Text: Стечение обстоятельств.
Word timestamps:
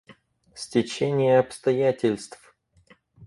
Стечение 0.55 1.37
обстоятельств. 1.37 2.55